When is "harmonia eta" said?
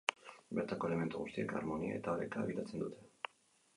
1.59-2.15